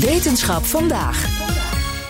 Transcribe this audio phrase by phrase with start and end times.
[0.00, 1.22] Wetenschap vandaag.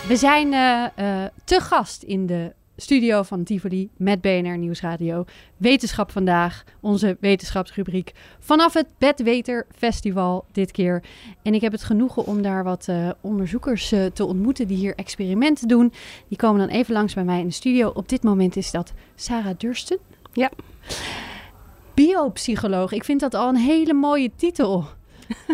[0.09, 5.25] We zijn uh, uh, te gast in de studio van Tivoli met BNR Nieuwsradio.
[5.57, 8.13] Wetenschap vandaag, onze wetenschapsrubriek.
[8.39, 11.03] Vanaf het Bedweter Festival dit keer.
[11.43, 15.69] En ik heb het genoegen om daar wat uh, onderzoekers te ontmoeten die hier experimenten
[15.69, 15.93] doen.
[16.29, 17.89] Die komen dan even langs bij mij in de studio.
[17.89, 19.99] Op dit moment is dat Sarah Dursten.
[20.33, 20.51] Ja.
[21.95, 22.93] Biopsycholoog.
[22.93, 24.87] Ik vind dat al een hele mooie titel.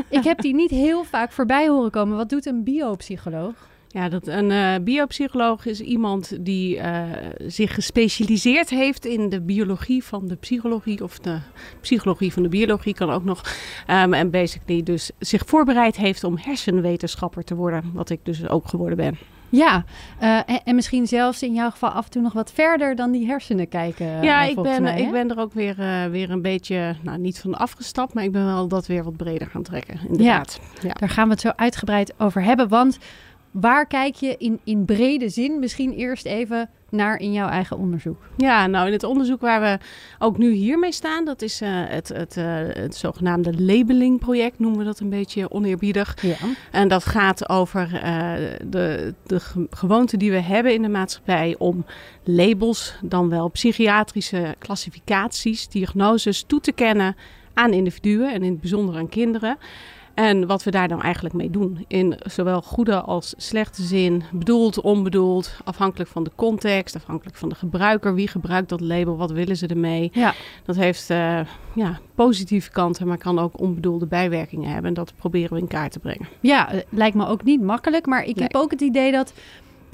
[0.09, 2.17] Ik heb die niet heel vaak voorbij horen komen.
[2.17, 3.55] Wat doet een biopsycholoog?
[3.95, 7.03] Ja, dat een uh, biopsycholoog is iemand die uh,
[7.47, 11.39] zich gespecialiseerd heeft in de biologie van de psychologie of de
[11.81, 13.43] psychologie van de biologie kan ook nog.
[13.91, 18.69] Um, en basically dus zich voorbereid heeft om hersenwetenschapper te worden, wat ik dus ook
[18.69, 19.19] geworden ben.
[19.49, 19.85] Ja,
[20.23, 23.11] uh, en, en, misschien zelfs in jouw geval af en toe nog wat verder dan
[23.11, 24.23] die hersenen kijken.
[24.23, 27.41] Ja, ik ben, mij, ik ben er ook weer, uh, weer een beetje, nou niet
[27.41, 30.01] van afgestapt, maar ik ben wel dat weer wat breder gaan trekken.
[30.09, 30.61] Inderdaad.
[30.75, 30.95] Ja, ja.
[30.95, 32.69] daar gaan we het zo uitgebreid over hebben.
[32.69, 32.99] Want
[33.55, 38.17] waar kijk je in, in brede zin misschien eerst even naar in jouw eigen onderzoek?
[38.37, 39.79] Ja, nou in het onderzoek waar we
[40.19, 44.85] ook nu hiermee staan, dat is uh, het, het, uh, het zogenaamde labelingproject, noemen we
[44.85, 46.17] dat een beetje oneerbiedig.
[46.23, 46.37] Ja.
[46.71, 48.01] En dat gaat over uh,
[48.67, 51.85] de, de gewoonte die we hebben in de maatschappij om
[52.23, 57.17] labels, dan wel psychiatrische klassificaties, diagnoses toe te kennen
[57.53, 59.59] aan individuen en in het bijzonder aan kinderen.
[60.15, 61.85] En wat we daar dan eigenlijk mee doen.
[61.89, 64.23] In zowel goede als slechte zin.
[64.33, 65.57] Bedoeld, onbedoeld.
[65.65, 66.97] Afhankelijk van de context.
[66.97, 68.15] Afhankelijk van de gebruiker.
[68.15, 69.17] Wie gebruikt dat label?
[69.17, 70.11] Wat willen ze ermee?
[70.13, 70.35] Ja.
[70.65, 71.41] Dat heeft uh,
[71.75, 73.07] ja, positieve kanten.
[73.07, 74.89] Maar kan ook onbedoelde bijwerkingen hebben.
[74.89, 76.29] En dat proberen we in kaart te brengen.
[76.41, 78.07] Ja, lijkt me ook niet makkelijk.
[78.07, 78.45] Maar ik nee.
[78.45, 79.33] heb ook het idee dat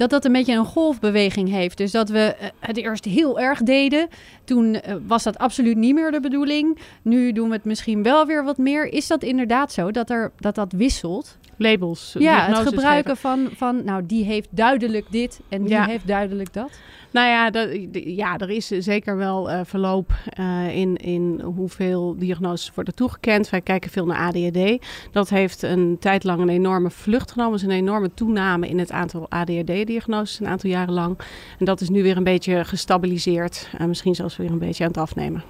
[0.01, 1.77] dat dat een beetje een golfbeweging heeft.
[1.77, 4.09] Dus dat we het eerst heel erg deden.
[4.45, 6.79] Toen uh, was dat absoluut niet meer de bedoeling.
[7.03, 8.93] Nu doen we het misschien wel weer wat meer.
[8.93, 11.39] Is dat inderdaad zo dat er, dat, dat wisselt?
[11.61, 12.15] Labels.
[12.19, 15.85] Ja, het gebruiken van, van, nou, die heeft duidelijk dit en die ja.
[15.85, 16.71] heeft duidelijk dat.
[17.11, 22.75] Nou ja, dat, ja, er is zeker wel uh, verloop uh, in, in hoeveel diagnoses
[22.75, 23.51] worden toegekend.
[23.51, 24.87] Wij kijken veel naar ADHD.
[25.13, 27.53] Dat heeft een tijd lang een enorme vlucht genomen.
[27.53, 31.19] Er is een enorme toename in het aantal ADHD-diagnoses een aantal jaren lang.
[31.59, 33.69] En dat is nu weer een beetje gestabiliseerd.
[33.79, 35.43] En misschien zelfs weer een beetje aan het afnemen.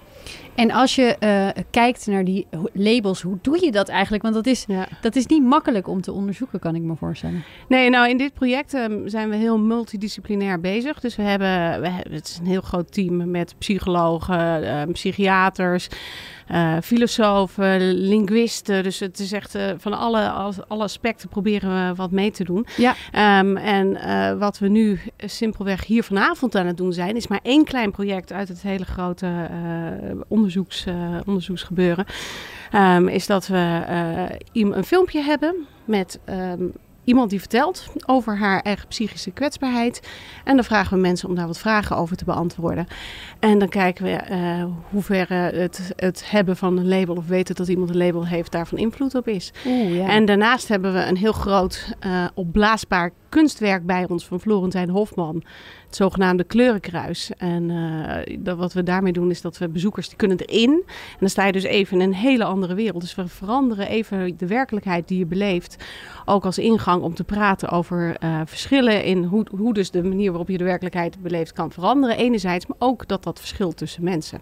[0.54, 4.22] En als je uh, kijkt naar die labels, hoe doe je dat eigenlijk?
[4.22, 4.88] Want dat is, ja.
[5.00, 7.44] dat is niet makkelijk om te onderzoeken, kan ik me voorstellen.
[7.68, 11.00] Nee, nou in dit project um, zijn we heel multidisciplinair bezig.
[11.00, 15.88] Dus we hebben, we hebben, het is een heel groot team met psychologen, uh, psychiaters,
[16.50, 18.82] uh, filosofen, linguisten.
[18.82, 20.28] Dus het is echt uh, van alle,
[20.68, 22.66] alle aspecten proberen we wat mee te doen.
[22.76, 22.94] Ja.
[23.40, 23.98] Um, en
[24.38, 28.32] wat we nu simpelweg hier vanavond aan het doen zijn, is maar één klein project
[28.32, 29.26] uit het hele grote
[30.28, 30.84] onderzoeks,
[31.26, 32.06] onderzoeksgebeuren.
[32.74, 33.82] Um, is dat we
[34.52, 36.18] een filmpje hebben met.
[36.28, 36.72] Um,
[37.04, 40.08] iemand die vertelt over haar eigen psychische kwetsbaarheid.
[40.44, 42.86] En dan vragen we mensen om daar wat vragen over te beantwoorden.
[43.38, 47.68] En dan kijken we uh, hoeverre het, het hebben van een label of weten dat
[47.68, 49.52] iemand een label heeft daarvan invloed op is.
[49.66, 50.08] Oeh, ja.
[50.08, 55.42] En daarnaast hebben we een heel groot uh, opblaasbaar kunstwerk bij ons van Florentijn Hofman.
[55.86, 57.30] Het zogenaamde kleurenkruis.
[57.36, 60.82] En uh, dat, wat we daarmee doen is dat we bezoekers die kunnen erin.
[60.86, 63.00] En dan sta je dus even in een hele andere wereld.
[63.00, 65.76] Dus we veranderen even de werkelijkheid die je beleeft.
[66.24, 70.28] Ook als ingang om te praten over uh, verschillen in hoe, hoe dus de manier
[70.28, 72.16] waarop je de werkelijkheid beleeft kan veranderen.
[72.16, 74.40] Enerzijds, maar ook dat dat verschilt tussen mensen.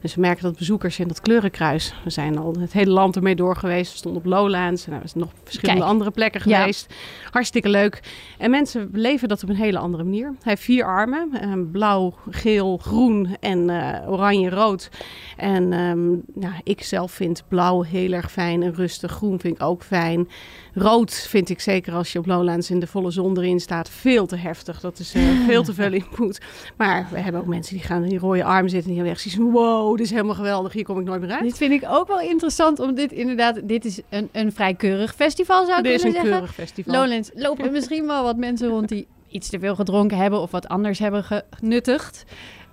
[0.00, 1.94] Dus we merken dat bezoekers in dat kleurenkruis.
[2.04, 3.92] We zijn al het hele land ermee door geweest.
[3.92, 4.86] We stonden op Lowlands.
[4.86, 5.92] En er zijn nog verschillende Kijk.
[5.92, 6.58] andere plekken Ja.
[6.58, 6.94] geweest.
[7.30, 8.00] Hartstikke leuk.
[8.38, 10.26] En mensen beleven dat op een hele andere manier.
[10.26, 14.90] Hij heeft vier armen: eh, blauw, geel, groen en eh, oranje, rood.
[15.36, 19.10] En ehm, nou, ik zelf vind blauw heel erg fijn en rustig.
[19.12, 20.28] Groen vind ik ook fijn.
[20.74, 24.26] Rood vind ik zeker als je op Lowlands in de volle zon erin staat veel
[24.26, 24.80] te heftig.
[24.80, 26.40] Dat is eh, veel te veel input.
[26.76, 29.12] Maar we hebben ook mensen die gaan in die rode arm zitten en die hebben
[29.12, 30.72] echt zoiets wow, dit is helemaal geweldig.
[30.72, 31.42] Hier kom ik nooit meer uit.
[31.42, 33.60] Dit vind ik ook wel interessant, om dit inderdaad...
[33.64, 36.38] Dit is een, een vrij keurig festival, zou ik Dit is een kunnen zeggen.
[36.38, 36.94] keurig festival.
[36.94, 40.40] Lowlands lopen misschien wel wat mensen rond die iets te veel gedronken hebben...
[40.40, 42.24] of wat anders hebben genuttigd.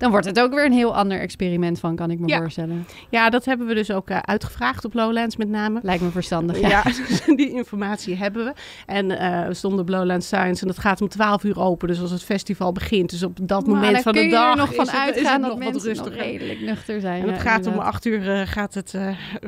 [0.04, 2.38] Dan wordt het ook weer een heel ander experiment van, kan ik me Ja.
[2.38, 2.86] voorstellen.
[3.10, 5.80] Ja, dat hebben we dus ook eh, uitgevraagd op Lowlands met name.
[5.84, 6.60] Lijkt me verstandig.
[6.60, 6.68] Ja.
[6.70, 6.84] Ja,
[7.36, 8.54] die informatie hebben we.
[8.86, 11.88] En eh, we stonden op Lowlands Science en dat gaat om 12 uur open.
[11.88, 14.56] Dus als het festival begint, dus op dat Maar moment van de je er dag
[14.56, 16.32] nog van uitgaan dat nog wat mensen nog rustiger.
[16.32, 17.22] redelijk nuchter zijn.
[17.22, 17.94] En het ja, gaat om inderdaad.
[17.94, 18.94] acht uur eh, gaat het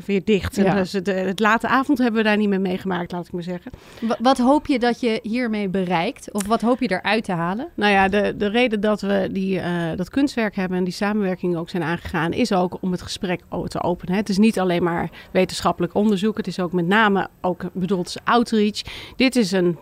[0.05, 0.57] weer dicht.
[0.57, 3.43] En dus het, het late avond hebben we daar niet meer meegemaakt, laat ik maar
[3.43, 3.71] zeggen.
[4.01, 6.31] Wa- Wat hoop je dat je hiermee bereikt?
[6.31, 7.67] Of wat hoop je eruit te halen?
[7.75, 9.61] Nou ja, de, de reden dat we die,
[9.95, 13.81] dat kunstwerk hebben en die samenwerking ook zijn aangegaan, is ook om het gesprek te
[13.81, 14.15] openen.
[14.15, 18.17] Het is niet alleen maar wetenschappelijk onderzoek, het is ook met name ook bedoeld als
[18.23, 18.81] outreach.
[19.15, 19.77] Dit is een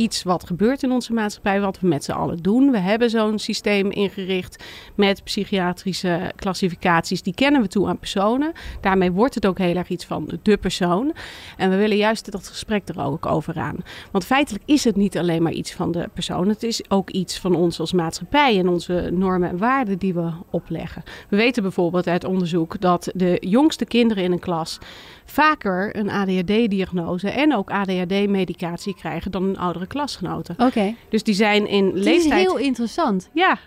[0.00, 2.70] iets wat gebeurt in onze maatschappij, wat we met z'n allen doen.
[2.70, 4.64] We hebben zo'n systeem ingericht
[4.94, 7.22] met psychiatrische klassificaties.
[7.22, 8.52] Die kennen we toe aan personen.
[8.80, 11.12] Daarmee wordt het ook heel erg iets van de persoon.
[11.56, 13.76] En we willen juist dat gesprek er ook over aan.
[14.10, 16.48] Want feitelijk is het niet alleen maar iets van de persoon.
[16.48, 20.30] Het is ook iets van ons als maatschappij en onze normen en waarden die we
[20.50, 21.02] opleggen.
[21.28, 24.78] We weten bijvoorbeeld uit onderzoek dat de jongste kinderen in een klas
[25.24, 30.54] vaker een ADHD-diagnose en ook ADHD-medicatie krijgen dan hun oudere klasgenoten.
[30.58, 30.94] Oké.
[31.08, 32.40] Dus die zijn in Het is leeftijd...
[32.40, 33.28] heel interessant.
[33.32, 33.58] Ja,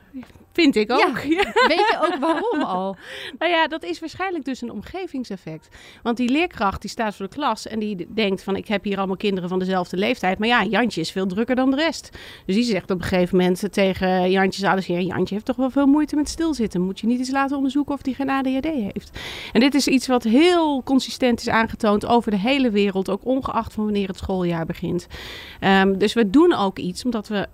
[0.54, 1.20] vind ik ook.
[1.34, 1.52] Ja.
[1.68, 2.96] Weet je ook waarom al?
[3.38, 5.68] Nou ja, dat is waarschijnlijk dus een omgevingseffect.
[6.04, 8.98] Want die leerkracht die staat voor de klas en die denkt van ik heb hier
[8.98, 10.40] allemaal kinderen van dezelfde leeftijd.
[10.40, 12.10] Maar ja, Jantje is veel drukker dan de rest.
[12.46, 15.70] Dus die zegt op een gegeven moment tegen Jantjes ouders, ja, Jantje heeft toch wel
[15.70, 16.82] veel moeite met stilzitten.
[16.82, 19.20] Moet je niet eens laten onderzoeken of die geen ADHD heeft.
[19.52, 23.74] En dit is iets wat heel consistent is aangetoond over de hele wereld, ook ongeacht
[23.74, 25.08] van wanneer het schooljaar begint.
[25.60, 27.48] Ehm, dus we doen ook iets omdat we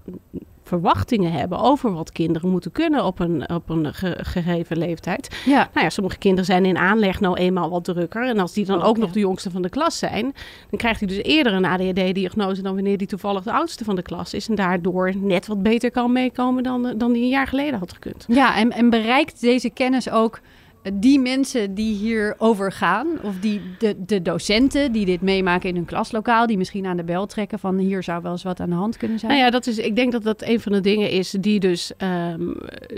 [0.69, 5.41] verwachtingen hebben over wat kinderen moeten kunnen op een, op een ge- gegeven leeftijd.
[5.45, 5.69] Ja.
[5.73, 8.27] Nou ja, sommige kinderen zijn in aanleg nou eenmaal wat drukker.
[8.27, 10.23] En als die dan Oh, ook nog de jongste van de klas zijn,
[10.69, 14.01] dan krijgt hij dus eerder een ADHD-diagnose dan wanneer die toevallig de oudste van de
[14.01, 14.49] klas is.
[14.49, 17.93] En daardoor net wat beter kan meekomen dan, eh, dan die een jaar geleden had
[17.93, 18.25] gekund.
[18.27, 20.39] Ja, en, en bereikt deze kennis ook
[20.93, 23.07] die mensen die hierover gaan?
[23.21, 27.03] Of die, de, de docenten die dit meemaken in hun klaslokaal, die misschien aan de
[27.03, 29.31] bel trekken van hier zou wel eens wat aan de hand kunnen zijn?
[29.31, 31.91] Nou ja, dat is, ik denk dat dat een van de dingen is die dus,
[31.97, 32.53] ehm,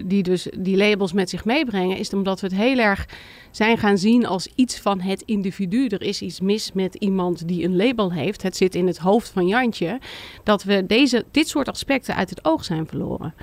[0.06, 1.98] die dus die labels met zich meebrengen.
[1.98, 3.06] Is omdat we het heel erg
[3.52, 5.88] zijn gaan zien als iets van het individu.
[5.88, 8.42] Er is iets mis met iemand die een label heeft.
[8.42, 10.00] Het zit in het hoofd van Jantje.
[10.44, 13.34] Dat we deze, dit soort aspecten uit het oog zijn verloren.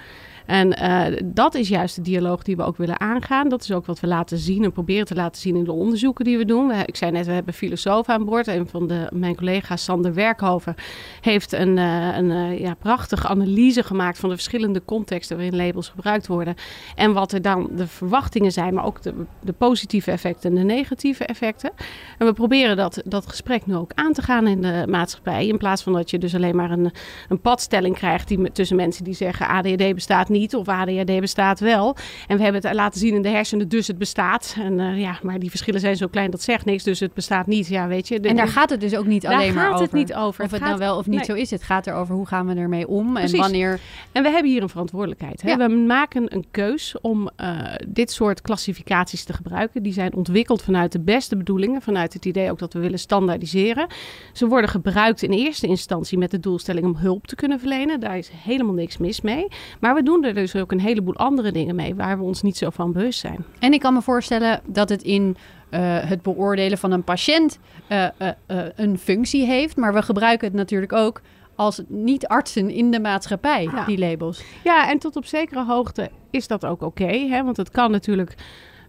[0.49, 3.49] En eh, dat is juist de dialoog die we ook willen aangaan.
[3.49, 6.25] Dat is ook wat we laten zien en proberen te laten zien in de onderzoeken
[6.25, 6.69] die we doen.
[6.69, 8.47] We, ik zei net, we hebben filosofen aan boord.
[8.47, 10.75] Een van de, mijn collega's, Sander Werkhoven,
[11.21, 15.89] heeft een, eh, een eh, ja, prachtige analyse gemaakt van de verschillende contexten waarin labels
[15.89, 16.55] gebruikt worden.
[16.95, 20.75] En wat er dan de verwachtingen zijn, maar ook de, de positieve effecten en de
[20.75, 21.71] negatieve effecten.
[22.19, 25.47] En we proberen dat, dat gesprek nu ook aan te gaan in de maatschappij.
[25.47, 26.93] In plaats van dat je dus alleen maar een,
[27.29, 31.96] een padstelling krijgt die, tussen mensen die zeggen ADHD bestaat niet of ADHD bestaat wel.
[32.26, 34.56] En we hebben het laten zien in de hersenen, dus het bestaat.
[34.58, 37.46] En eh, ja, maar die verschillen zijn zo klein dat zegt niks, dus het bestaat
[37.46, 37.67] niet.
[37.69, 38.20] Ja, weet je.
[38.20, 39.85] De- En daar gaat het dus ook niet Daar alleen maar gaat over.
[39.85, 40.26] het niet over.
[40.44, 41.25] Of Het het nou gaat- wel of niet nee.
[41.25, 41.50] zo is.
[41.50, 43.32] Het gaat erover hoe gaan we ermee om Precies.
[43.32, 43.81] en wanneer.
[44.12, 45.43] En we hebben hier een verantwoordelijkheid.
[45.43, 45.50] Hè?
[45.50, 45.56] Ja.
[45.56, 47.58] We maken een keus om eh,
[47.88, 49.82] dit soort klassificaties te gebruiken.
[49.82, 51.82] Die zijn ontwikkeld vanuit de beste bedoelingen.
[51.82, 53.87] Vanuit het idee ook dat we willen standaardiseren.
[54.32, 58.00] Ze worden gebruikt in eerste instantie met de doelstelling om hulp te kunnen verlenen.
[58.00, 59.46] Daar is helemaal niks mis mee.
[59.81, 62.56] Maar we doen er dus ook een heleboel andere dingen mee waar we ons niet
[62.56, 63.44] zo van bewust zijn.
[63.58, 65.36] En ik kan me voorstellen dat het in
[65.70, 68.28] eh, het beoordelen van een patiënt eh, eh,
[68.76, 69.76] een functie heeft.
[69.76, 71.20] Maar we gebruiken het natuurlijk ook
[71.54, 73.85] als niet-artsen in de maatschappij, Ja.
[73.85, 74.44] die labels.
[74.64, 77.06] Ja, en tot op zekere hoogte is dat ook oké.
[77.28, 77.42] hè?
[77.44, 78.35] want het kan natuurlijk.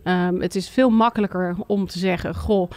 [0.03, 2.69] ehm, het is veel makkelijker om te zeggen: Goh.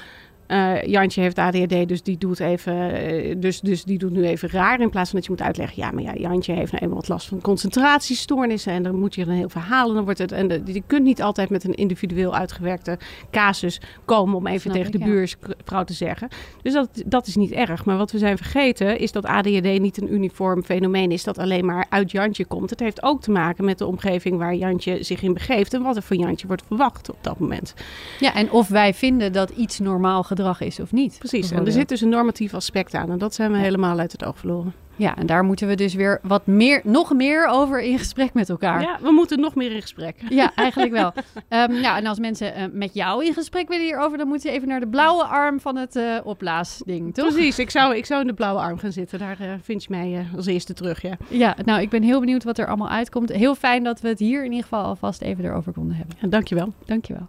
[0.53, 4.49] Eh, Jantje heeft ADHD, dus die doet even, eh, dus, dus die doet nu even
[4.51, 4.81] raar.
[4.81, 7.09] In plaats van dat je moet uitleggen, ja, maar ja, Jantje heeft nou eenmaal wat
[7.09, 8.73] last van concentratiestoornissen.
[8.73, 9.89] En dan moet je een heel verhaal.
[9.89, 10.33] En dan wordt het.
[10.33, 12.99] En de- je kunt niet altijd met een individueel uitgewerkte
[13.31, 15.05] casus komen om even Snap tegen ik, de ja.
[15.05, 16.29] buurvrouw te zeggen.
[16.63, 17.85] Dus dat, dat is niet erg.
[17.85, 21.67] Maar wat we zijn vergeten is dat ADHD niet een uniform fenomeen is dat alleen
[21.67, 22.71] maar uit Jantje komt.
[22.71, 25.97] Het heeft ook te maken met de omgeving waar Jantje zich in begeeft en wat
[25.97, 27.75] er van Jantje wordt verwacht op dat moment.
[28.19, 31.17] Ja, en of wij vinden dat iets normaal gedrag is of niet.
[31.19, 31.51] Precies.
[31.51, 34.25] En er zit dus een normatief aspect aan en dat zijn we helemaal uit het
[34.25, 34.73] oog verloren.
[34.97, 38.49] Ja, en daar moeten we dus weer wat meer, nog meer over in gesprek met
[38.49, 38.81] elkaar.
[38.81, 40.17] Ja, we moeten nog meer in gesprek.
[40.29, 41.13] Ja, eigenlijk wel.
[41.49, 44.57] Ehm, ja, en als mensen eh, met jou in gesprek willen hierover, dan moeten ze
[44.57, 47.33] even naar de blauwe arm van het eh opblaasding, toch?
[47.33, 49.19] Precies, ik zou, ik zou in de blauwe arm gaan zitten.
[49.19, 51.17] Daar eh, vind je mij als eerste terug, ja.
[51.29, 53.33] Ja, nou, ik ben heel benieuwd wat er allemaal uitkomt.
[53.33, 56.17] Heel fijn dat we het hier in ieder geval alvast even erover konden hebben.
[56.21, 56.73] ja dankjewel.
[56.85, 57.29] Dankjewel.